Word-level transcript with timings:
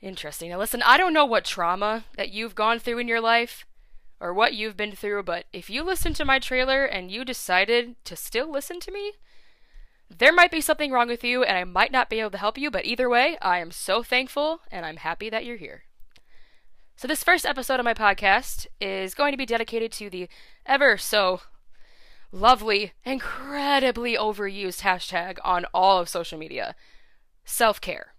Interesting. 0.00 0.50
Now, 0.50 0.58
listen, 0.58 0.82
I 0.82 0.96
don't 0.96 1.12
know 1.12 1.24
what 1.24 1.44
trauma 1.44 2.04
that 2.16 2.30
you've 2.30 2.54
gone 2.54 2.78
through 2.78 2.98
in 2.98 3.08
your 3.08 3.20
life 3.20 3.66
or 4.20 4.32
what 4.32 4.54
you've 4.54 4.76
been 4.76 4.94
through, 4.94 5.24
but 5.24 5.46
if 5.52 5.68
you 5.68 5.82
listened 5.82 6.16
to 6.16 6.24
my 6.24 6.38
trailer 6.38 6.84
and 6.84 7.10
you 7.10 7.24
decided 7.24 7.96
to 8.04 8.16
still 8.16 8.50
listen 8.50 8.78
to 8.80 8.92
me, 8.92 9.12
there 10.08 10.32
might 10.32 10.50
be 10.50 10.60
something 10.60 10.92
wrong 10.92 11.08
with 11.08 11.24
you 11.24 11.42
and 11.42 11.56
I 11.58 11.64
might 11.64 11.92
not 11.92 12.08
be 12.08 12.20
able 12.20 12.30
to 12.30 12.38
help 12.38 12.56
you, 12.56 12.70
but 12.70 12.84
either 12.84 13.08
way, 13.08 13.36
I 13.42 13.58
am 13.58 13.70
so 13.70 14.02
thankful 14.02 14.60
and 14.70 14.86
I'm 14.86 14.96
happy 14.98 15.30
that 15.30 15.44
you're 15.44 15.56
here. 15.56 15.82
So, 16.96 17.06
this 17.06 17.22
first 17.22 17.46
episode 17.46 17.78
of 17.78 17.84
my 17.84 17.94
podcast 17.94 18.66
is 18.80 19.14
going 19.14 19.32
to 19.32 19.38
be 19.38 19.46
dedicated 19.46 19.92
to 19.92 20.10
the 20.10 20.28
ever 20.66 20.96
so 20.96 21.42
lovely, 22.32 22.92
incredibly 23.04 24.16
overused 24.16 24.82
hashtag 24.82 25.38
on 25.44 25.64
all 25.72 26.00
of 26.00 26.08
social 26.08 26.38
media 26.38 26.74
self 27.44 27.80
care. 27.80 28.14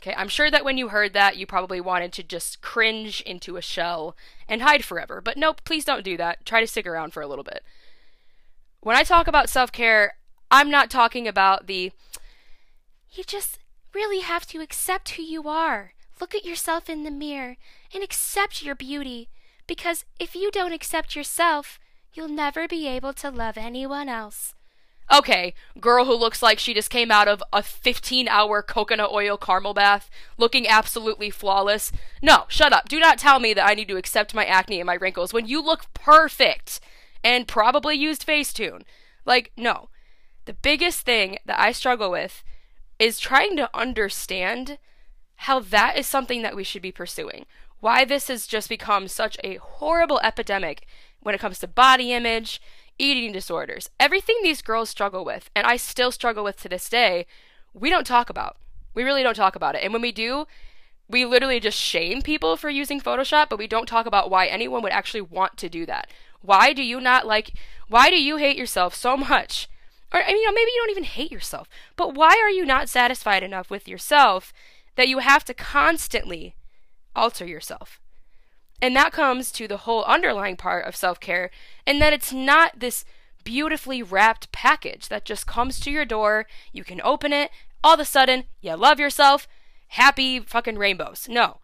Okay, 0.00 0.14
I'm 0.16 0.28
sure 0.28 0.50
that 0.50 0.64
when 0.64 0.78
you 0.78 0.88
heard 0.88 1.14
that, 1.14 1.36
you 1.36 1.46
probably 1.46 1.80
wanted 1.80 2.12
to 2.14 2.22
just 2.22 2.60
cringe 2.60 3.22
into 3.22 3.56
a 3.56 3.62
shell 3.62 4.16
and 4.48 4.62
hide 4.62 4.84
forever. 4.84 5.20
But 5.20 5.36
nope, 5.36 5.62
please 5.64 5.84
don't 5.84 6.04
do 6.04 6.16
that. 6.16 6.44
Try 6.44 6.60
to 6.60 6.66
stick 6.66 6.86
around 6.86 7.12
for 7.12 7.22
a 7.22 7.26
little 7.26 7.44
bit. 7.44 7.62
When 8.80 8.96
I 8.96 9.02
talk 9.02 9.26
about 9.26 9.48
self 9.48 9.72
care, 9.72 10.16
I'm 10.50 10.70
not 10.70 10.90
talking 10.90 11.26
about 11.26 11.66
the 11.66 11.92
you 13.10 13.24
just 13.24 13.58
really 13.94 14.20
have 14.20 14.46
to 14.48 14.60
accept 14.60 15.10
who 15.10 15.22
you 15.22 15.48
are. 15.48 15.94
Look 16.20 16.34
at 16.34 16.44
yourself 16.44 16.88
in 16.88 17.02
the 17.02 17.10
mirror 17.10 17.56
and 17.92 18.02
accept 18.02 18.62
your 18.62 18.74
beauty. 18.74 19.28
Because 19.66 20.04
if 20.20 20.34
you 20.34 20.50
don't 20.50 20.72
accept 20.72 21.16
yourself, 21.16 21.78
you'll 22.12 22.28
never 22.28 22.68
be 22.68 22.86
able 22.86 23.12
to 23.14 23.30
love 23.30 23.56
anyone 23.56 24.08
else. 24.08 24.54
Okay, 25.12 25.54
girl 25.80 26.04
who 26.04 26.14
looks 26.14 26.42
like 26.42 26.58
she 26.58 26.74
just 26.74 26.90
came 26.90 27.12
out 27.12 27.28
of 27.28 27.42
a 27.52 27.62
15 27.62 28.26
hour 28.26 28.60
coconut 28.60 29.10
oil 29.12 29.36
caramel 29.36 29.72
bath, 29.72 30.10
looking 30.36 30.66
absolutely 30.66 31.30
flawless. 31.30 31.92
No, 32.20 32.44
shut 32.48 32.72
up. 32.72 32.88
Do 32.88 32.98
not 32.98 33.18
tell 33.18 33.38
me 33.38 33.54
that 33.54 33.68
I 33.68 33.74
need 33.74 33.88
to 33.88 33.96
accept 33.96 34.34
my 34.34 34.44
acne 34.44 34.80
and 34.80 34.86
my 34.86 34.94
wrinkles 34.94 35.32
when 35.32 35.46
you 35.46 35.62
look 35.62 35.92
perfect 35.94 36.80
and 37.22 37.46
probably 37.46 37.94
used 37.94 38.26
Facetune. 38.26 38.82
Like, 39.24 39.52
no. 39.56 39.88
The 40.44 40.54
biggest 40.54 41.00
thing 41.00 41.38
that 41.44 41.58
I 41.58 41.72
struggle 41.72 42.10
with 42.10 42.42
is 42.98 43.18
trying 43.18 43.56
to 43.56 43.70
understand 43.74 44.78
how 45.40 45.60
that 45.60 45.96
is 45.96 46.06
something 46.06 46.42
that 46.42 46.56
we 46.56 46.64
should 46.64 46.82
be 46.82 46.92
pursuing. 46.92 47.46
Why 47.80 48.04
this 48.04 48.28
has 48.28 48.46
just 48.46 48.68
become 48.68 49.06
such 49.06 49.36
a 49.44 49.56
horrible 49.56 50.20
epidemic 50.22 50.86
when 51.20 51.34
it 51.34 51.40
comes 51.40 51.58
to 51.58 51.68
body 51.68 52.12
image 52.12 52.60
eating 52.98 53.32
disorders, 53.32 53.90
everything 54.00 54.36
these 54.42 54.62
girls 54.62 54.90
struggle 54.90 55.24
with, 55.24 55.50
and 55.54 55.66
I 55.66 55.76
still 55.76 56.12
struggle 56.12 56.44
with 56.44 56.60
to 56.62 56.68
this 56.68 56.88
day, 56.88 57.26
we 57.74 57.90
don't 57.90 58.06
talk 58.06 58.30
about. 58.30 58.56
We 58.94 59.02
really 59.02 59.22
don't 59.22 59.36
talk 59.36 59.56
about 59.56 59.74
it. 59.74 59.82
And 59.82 59.92
when 59.92 60.02
we 60.02 60.12
do, 60.12 60.46
we 61.08 61.24
literally 61.24 61.60
just 61.60 61.78
shame 61.78 62.22
people 62.22 62.56
for 62.56 62.70
using 62.70 63.00
Photoshop, 63.00 63.48
but 63.48 63.58
we 63.58 63.66
don't 63.66 63.86
talk 63.86 64.06
about 64.06 64.30
why 64.30 64.46
anyone 64.46 64.82
would 64.82 64.92
actually 64.92 65.20
want 65.20 65.56
to 65.58 65.68
do 65.68 65.86
that. 65.86 66.08
Why 66.40 66.72
do 66.72 66.82
you 66.82 67.00
not 67.00 67.26
like, 67.26 67.52
why 67.88 68.10
do 68.10 68.20
you 68.20 68.36
hate 68.36 68.56
yourself 68.56 68.94
so 68.94 69.16
much? 69.16 69.68
Or, 70.12 70.22
I 70.22 70.28
mean, 70.28 70.38
you 70.38 70.46
know, 70.46 70.52
maybe 70.52 70.70
you 70.74 70.80
don't 70.80 70.90
even 70.90 71.04
hate 71.04 71.32
yourself, 71.32 71.68
but 71.96 72.14
why 72.14 72.30
are 72.42 72.50
you 72.50 72.64
not 72.64 72.88
satisfied 72.88 73.42
enough 73.42 73.70
with 73.70 73.88
yourself 73.88 74.52
that 74.94 75.08
you 75.08 75.18
have 75.18 75.44
to 75.44 75.54
constantly 75.54 76.54
alter 77.14 77.44
yourself? 77.44 78.00
And 78.80 78.94
that 78.94 79.12
comes 79.12 79.50
to 79.52 79.66
the 79.66 79.78
whole 79.78 80.04
underlying 80.04 80.56
part 80.56 80.84
of 80.86 80.96
self 80.96 81.20
care, 81.20 81.50
and 81.86 82.00
that 82.00 82.12
it's 82.12 82.32
not 82.32 82.80
this 82.80 83.04
beautifully 83.46 84.02
wrapped 84.02 84.50
package 84.52 85.08
that 85.08 85.24
just 85.24 85.46
comes 85.46 85.78
to 85.80 85.90
your 85.90 86.04
door, 86.04 86.46
you 86.72 86.82
can 86.82 87.00
open 87.02 87.32
it, 87.32 87.50
all 87.82 87.94
of 87.94 88.00
a 88.00 88.04
sudden, 88.04 88.44
you 88.60 88.74
love 88.74 88.98
yourself, 88.98 89.46
happy 89.88 90.40
fucking 90.40 90.76
rainbows. 90.76 91.28
No. 91.28 91.58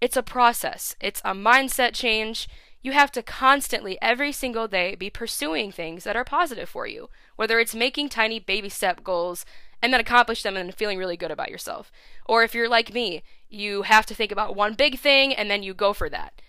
It's 0.00 0.16
a 0.16 0.22
process, 0.22 0.96
it's 1.00 1.20
a 1.24 1.34
mindset 1.34 1.92
change. 1.92 2.48
You 2.80 2.92
have 2.92 3.10
to 3.12 3.22
constantly, 3.22 3.98
every 4.00 4.32
single 4.32 4.68
day, 4.68 4.94
be 4.94 5.10
pursuing 5.10 5.72
things 5.72 6.04
that 6.04 6.16
are 6.16 6.24
positive 6.24 6.68
for 6.68 6.86
you, 6.86 7.10
whether 7.36 7.58
it's 7.58 7.74
making 7.74 8.08
tiny 8.08 8.38
baby 8.38 8.68
step 8.68 9.02
goals 9.02 9.44
and 9.82 9.92
then 9.92 10.00
accomplish 10.00 10.42
them 10.42 10.56
and 10.56 10.74
feeling 10.74 10.96
really 10.96 11.16
good 11.16 11.32
about 11.32 11.50
yourself. 11.50 11.90
Or 12.24 12.44
if 12.44 12.54
you're 12.54 12.68
like 12.68 12.94
me, 12.94 13.22
you 13.48 13.82
have 13.82 14.06
to 14.06 14.14
think 14.14 14.32
about 14.32 14.56
one 14.56 14.74
big 14.74 14.98
thing 14.98 15.34
and 15.34 15.50
then 15.50 15.62
you 15.62 15.74
go 15.74 15.92
for 15.92 16.08
that. 16.08 16.40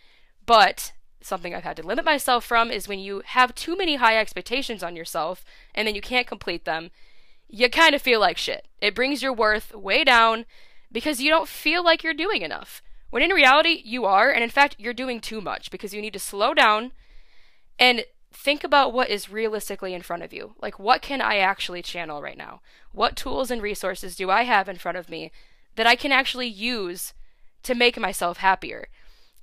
But 0.50 0.94
something 1.22 1.54
I've 1.54 1.64
had 1.64 1.78
to 1.78 1.86
limit 1.86 2.06
myself 2.06 2.44
from 2.44 2.72
is 2.72 2.88
when 2.88 2.98
you 2.98 3.22
have 3.24 3.54
too 3.54 3.78
many 3.78 3.98
high 3.98 4.18
expectations 4.18 4.82
on 4.82 4.96
yourself 4.96 5.46
and 5.76 5.88
then 5.88 5.94
you 5.94 6.02
can't 6.02 6.26
complete 6.26 6.66
them, 6.66 6.90
you 7.48 7.70
kind 7.70 7.94
of 7.94 8.02
feel 8.02 8.20
like 8.20 8.36
shit. 8.36 8.66
It 8.82 8.96
brings 8.96 9.22
your 9.22 9.32
worth 9.32 9.76
way 9.76 10.04
down 10.04 10.48
because 10.92 11.22
you 11.22 11.30
don't 11.30 11.48
feel 11.48 11.84
like 11.84 12.04
you're 12.04 12.16
doing 12.16 12.42
enough. 12.42 12.82
When 13.12 13.22
in 13.22 13.30
reality, 13.30 13.84
you 13.86 14.06
are, 14.06 14.32
and 14.32 14.44
in 14.44 14.50
fact, 14.50 14.76
you're 14.80 14.92
doing 14.92 15.22
too 15.22 15.40
much 15.40 15.70
because 15.70 15.94
you 15.94 16.02
need 16.02 16.14
to 16.14 16.20
slow 16.20 16.56
down 16.56 16.94
and 17.78 18.06
think 18.32 18.64
about 18.64 18.92
what 18.92 19.12
is 19.12 19.30
realistically 19.30 19.94
in 19.94 20.02
front 20.02 20.24
of 20.24 20.34
you. 20.34 20.56
Like, 20.60 20.80
what 20.80 21.04
can 21.04 21.22
I 21.22 21.38
actually 21.38 21.84
channel 21.84 22.24
right 22.24 22.38
now? 22.38 22.62
What 22.92 23.16
tools 23.16 23.52
and 23.52 23.62
resources 23.62 24.16
do 24.16 24.32
I 24.32 24.46
have 24.46 24.68
in 24.68 24.78
front 24.78 24.98
of 24.98 25.10
me 25.10 25.32
that 25.76 25.86
I 25.86 25.96
can 25.96 26.12
actually 26.12 26.48
use 26.48 27.14
to 27.62 27.76
make 27.76 28.00
myself 28.00 28.38
happier? 28.38 28.88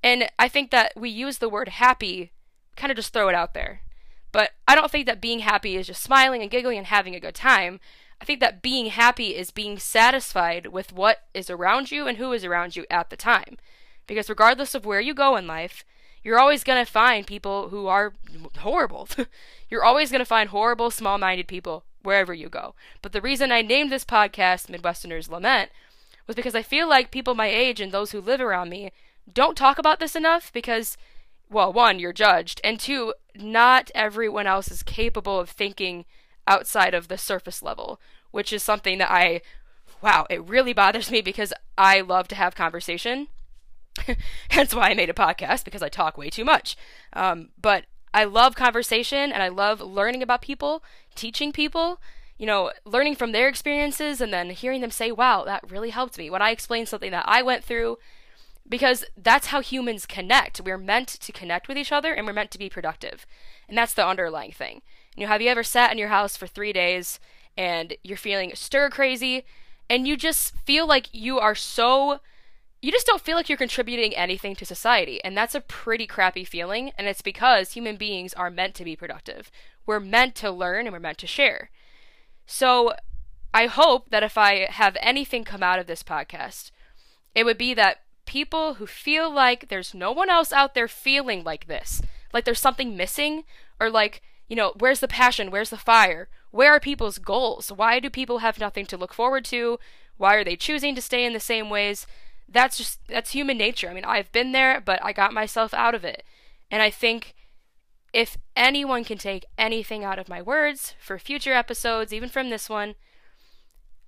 And 0.06 0.28
I 0.38 0.46
think 0.46 0.70
that 0.70 0.92
we 0.94 1.10
use 1.10 1.38
the 1.38 1.48
word 1.48 1.66
happy, 1.66 2.30
kind 2.76 2.92
of 2.92 2.96
just 2.96 3.12
throw 3.12 3.28
it 3.28 3.34
out 3.34 3.54
there. 3.54 3.80
But 4.30 4.52
I 4.68 4.76
don't 4.76 4.88
think 4.88 5.04
that 5.06 5.20
being 5.20 5.40
happy 5.40 5.74
is 5.74 5.88
just 5.88 6.00
smiling 6.00 6.42
and 6.42 6.50
giggling 6.50 6.78
and 6.78 6.86
having 6.86 7.16
a 7.16 7.20
good 7.20 7.34
time. 7.34 7.80
I 8.20 8.24
think 8.24 8.38
that 8.38 8.62
being 8.62 8.86
happy 8.86 9.34
is 9.34 9.50
being 9.50 9.80
satisfied 9.80 10.68
with 10.68 10.92
what 10.92 11.24
is 11.34 11.50
around 11.50 11.90
you 11.90 12.06
and 12.06 12.18
who 12.18 12.30
is 12.30 12.44
around 12.44 12.76
you 12.76 12.86
at 12.88 13.10
the 13.10 13.16
time. 13.16 13.58
Because 14.06 14.28
regardless 14.28 14.76
of 14.76 14.86
where 14.86 15.00
you 15.00 15.12
go 15.12 15.34
in 15.34 15.48
life, 15.48 15.84
you're 16.22 16.38
always 16.38 16.62
going 16.62 16.84
to 16.84 16.88
find 16.88 17.26
people 17.26 17.70
who 17.70 17.88
are 17.88 18.12
horrible. 18.58 19.08
you're 19.68 19.84
always 19.84 20.12
going 20.12 20.20
to 20.20 20.24
find 20.24 20.50
horrible, 20.50 20.92
small 20.92 21.18
minded 21.18 21.48
people 21.48 21.82
wherever 22.04 22.32
you 22.32 22.48
go. 22.48 22.76
But 23.02 23.10
the 23.10 23.20
reason 23.20 23.50
I 23.50 23.60
named 23.60 23.90
this 23.90 24.04
podcast 24.04 24.68
Midwesterners 24.68 25.28
Lament 25.28 25.72
was 26.28 26.36
because 26.36 26.54
I 26.54 26.62
feel 26.62 26.88
like 26.88 27.10
people 27.10 27.34
my 27.34 27.48
age 27.48 27.80
and 27.80 27.90
those 27.90 28.12
who 28.12 28.20
live 28.20 28.40
around 28.40 28.68
me 28.68 28.92
don't 29.32 29.56
talk 29.56 29.78
about 29.78 30.00
this 30.00 30.16
enough 30.16 30.52
because, 30.52 30.96
well, 31.50 31.72
one, 31.72 31.98
you're 31.98 32.12
judged, 32.12 32.60
and 32.62 32.78
two, 32.78 33.14
not 33.34 33.90
everyone 33.94 34.46
else 34.46 34.70
is 34.70 34.82
capable 34.82 35.38
of 35.38 35.50
thinking 35.50 36.04
outside 36.46 36.94
of 36.94 37.08
the 37.08 37.18
surface 37.18 37.62
level, 37.62 38.00
which 38.30 38.52
is 38.52 38.62
something 38.62 38.98
that 38.98 39.10
I, 39.10 39.40
wow, 40.02 40.26
it 40.30 40.46
really 40.48 40.72
bothers 40.72 41.10
me 41.10 41.20
because 41.20 41.52
I 41.76 42.00
love 42.00 42.28
to 42.28 42.34
have 42.34 42.54
conversation. 42.54 43.28
Hence 44.50 44.74
why 44.74 44.90
I 44.90 44.94
made 44.94 45.10
a 45.10 45.14
podcast 45.14 45.64
because 45.64 45.82
I 45.82 45.88
talk 45.88 46.18
way 46.18 46.30
too 46.30 46.44
much. 46.44 46.76
Um, 47.12 47.50
but 47.60 47.86
I 48.12 48.24
love 48.24 48.54
conversation 48.54 49.32
and 49.32 49.42
I 49.42 49.48
love 49.48 49.80
learning 49.80 50.22
about 50.22 50.42
people, 50.42 50.82
teaching 51.14 51.52
people, 51.52 52.00
you 52.38 52.46
know, 52.46 52.72
learning 52.84 53.16
from 53.16 53.32
their 53.32 53.48
experiences 53.48 54.20
and 54.20 54.32
then 54.32 54.50
hearing 54.50 54.80
them 54.80 54.90
say, 54.90 55.10
wow, 55.10 55.44
that 55.44 55.70
really 55.70 55.90
helped 55.90 56.18
me. 56.18 56.30
When 56.30 56.42
I 56.42 56.50
explain 56.50 56.86
something 56.86 57.10
that 57.10 57.24
I 57.26 57.42
went 57.42 57.64
through, 57.64 57.98
because 58.68 59.04
that's 59.16 59.48
how 59.48 59.60
humans 59.60 60.06
connect. 60.06 60.60
We're 60.60 60.78
meant 60.78 61.08
to 61.08 61.32
connect 61.32 61.68
with 61.68 61.78
each 61.78 61.92
other 61.92 62.12
and 62.12 62.26
we're 62.26 62.32
meant 62.32 62.50
to 62.52 62.58
be 62.58 62.68
productive. 62.68 63.26
And 63.68 63.76
that's 63.76 63.94
the 63.94 64.06
underlying 64.06 64.52
thing. 64.52 64.82
You 65.16 65.22
know, 65.22 65.28
have 65.28 65.42
you 65.42 65.48
ever 65.48 65.62
sat 65.62 65.92
in 65.92 65.98
your 65.98 66.08
house 66.08 66.36
for 66.36 66.46
three 66.46 66.72
days 66.72 67.20
and 67.56 67.96
you're 68.02 68.16
feeling 68.16 68.52
stir 68.54 68.90
crazy 68.90 69.44
and 69.88 70.06
you 70.06 70.16
just 70.16 70.54
feel 70.64 70.86
like 70.86 71.08
you 71.12 71.38
are 71.38 71.54
so 71.54 72.20
you 72.82 72.92
just 72.92 73.06
don't 73.06 73.22
feel 73.22 73.36
like 73.36 73.48
you're 73.48 73.56
contributing 73.56 74.14
anything 74.14 74.54
to 74.54 74.66
society. 74.66 75.22
And 75.24 75.36
that's 75.36 75.54
a 75.54 75.60
pretty 75.60 76.06
crappy 76.06 76.44
feeling. 76.44 76.92
And 76.96 77.08
it's 77.08 77.22
because 77.22 77.72
human 77.72 77.96
beings 77.96 78.34
are 78.34 78.50
meant 78.50 78.74
to 78.76 78.84
be 78.84 78.94
productive. 78.94 79.50
We're 79.86 79.98
meant 79.98 80.34
to 80.36 80.50
learn 80.50 80.86
and 80.86 80.92
we're 80.92 81.00
meant 81.00 81.18
to 81.18 81.26
share. 81.26 81.70
So 82.46 82.92
I 83.52 83.66
hope 83.66 84.10
that 84.10 84.22
if 84.22 84.36
I 84.36 84.66
have 84.70 84.96
anything 85.00 85.42
come 85.42 85.62
out 85.62 85.78
of 85.78 85.86
this 85.86 86.02
podcast, 86.02 86.70
it 87.34 87.44
would 87.44 87.58
be 87.58 87.74
that 87.74 88.02
people 88.26 88.74
who 88.74 88.86
feel 88.86 89.32
like 89.32 89.68
there's 89.68 89.94
no 89.94 90.12
one 90.12 90.28
else 90.28 90.52
out 90.52 90.74
there 90.74 90.88
feeling 90.88 91.44
like 91.44 91.66
this, 91.66 92.02
like 92.32 92.44
there's 92.44 92.60
something 92.60 92.96
missing, 92.96 93.44
or 93.80 93.88
like, 93.88 94.22
you 94.48 94.56
know, 94.56 94.74
where's 94.78 95.00
the 95.00 95.08
passion? 95.08 95.50
Where's 95.50 95.70
the 95.70 95.76
fire? 95.76 96.28
Where 96.50 96.72
are 96.72 96.80
people's 96.80 97.18
goals? 97.18 97.72
Why 97.72 98.00
do 98.00 98.10
people 98.10 98.38
have 98.38 98.60
nothing 98.60 98.86
to 98.86 98.96
look 98.96 99.14
forward 99.14 99.44
to? 99.46 99.78
Why 100.16 100.34
are 100.34 100.44
they 100.44 100.56
choosing 100.56 100.94
to 100.94 101.02
stay 101.02 101.24
in 101.24 101.32
the 101.32 101.40
same 101.40 101.70
ways? 101.70 102.06
That's 102.48 102.78
just, 102.78 103.00
that's 103.08 103.32
human 103.32 103.58
nature. 103.58 103.88
I 103.90 103.94
mean, 103.94 104.04
I've 104.04 104.30
been 104.32 104.52
there, 104.52 104.80
but 104.80 105.00
I 105.04 105.12
got 105.12 105.32
myself 105.32 105.74
out 105.74 105.94
of 105.94 106.04
it. 106.04 106.22
And 106.70 106.82
I 106.82 106.90
think 106.90 107.34
if 108.12 108.38
anyone 108.54 109.04
can 109.04 109.18
take 109.18 109.44
anything 109.58 110.04
out 110.04 110.18
of 110.18 110.28
my 110.28 110.40
words 110.40 110.94
for 110.98 111.18
future 111.18 111.52
episodes, 111.52 112.12
even 112.12 112.28
from 112.28 112.50
this 112.50 112.68
one, 112.68 112.94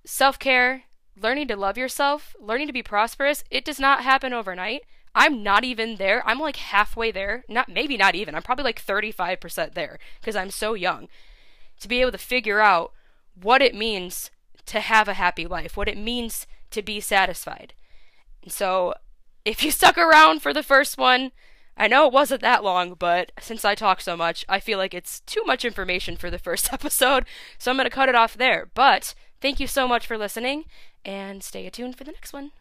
self 0.05 0.39
care 0.39 0.85
learning 1.21 1.47
to 1.49 1.55
love 1.55 1.77
yourself, 1.77 2.35
learning 2.39 2.67
to 2.67 2.73
be 2.73 2.83
prosperous, 2.83 3.43
it 3.49 3.65
does 3.65 3.79
not 3.79 4.03
happen 4.03 4.33
overnight. 4.33 4.83
I'm 5.15 5.43
not 5.43 5.63
even 5.63 5.95
there. 5.95 6.25
I'm 6.27 6.39
like 6.39 6.57
halfway 6.57 7.11
there. 7.11 7.43
Not 7.49 7.69
maybe 7.69 7.97
not 7.97 8.15
even. 8.15 8.35
I'm 8.35 8.43
probably 8.43 8.63
like 8.63 8.83
35% 8.83 9.73
there 9.73 9.97
because 10.19 10.35
I'm 10.35 10.51
so 10.51 10.73
young. 10.73 11.07
To 11.81 11.87
be 11.87 12.01
able 12.01 12.11
to 12.11 12.17
figure 12.17 12.59
out 12.59 12.91
what 13.41 13.61
it 13.61 13.73
means 13.73 14.31
to 14.67 14.79
have 14.79 15.07
a 15.07 15.13
happy 15.13 15.47
life, 15.47 15.75
what 15.75 15.87
it 15.87 15.97
means 15.97 16.45
to 16.71 16.81
be 16.81 16.99
satisfied. 16.99 17.73
And 18.43 18.51
so, 18.51 18.93
if 19.45 19.63
you 19.63 19.71
stuck 19.79 19.97
around 19.97 20.41
for 20.41 20.53
the 20.53 20.63
first 20.63 20.97
one, 20.97 21.31
I 21.75 21.87
know 21.87 22.05
it 22.05 22.13
wasn't 22.13 22.41
that 22.41 22.63
long, 22.63 22.95
but 22.99 23.31
since 23.39 23.63
I 23.63 23.73
talk 23.73 24.01
so 24.01 24.17
much, 24.17 24.45
I 24.49 24.59
feel 24.59 24.77
like 24.77 24.93
it's 24.93 25.21
too 25.21 25.43
much 25.45 25.63
information 25.63 26.17
for 26.17 26.29
the 26.29 26.39
first 26.47 26.71
episode, 26.71 27.25
so 27.57 27.71
I'm 27.71 27.77
going 27.77 27.85
to 27.85 27.89
cut 27.89 28.09
it 28.09 28.15
off 28.15 28.37
there. 28.37 28.69
But 28.73 29.15
Thank 29.41 29.59
you 29.59 29.67
so 29.67 29.87
much 29.87 30.05
for 30.05 30.17
listening, 30.17 30.65
and 31.05 31.43
stay 31.43 31.69
tuned 31.69 31.97
for 31.97 32.03
the 32.03 32.11
next 32.11 32.33
one. 32.33 32.51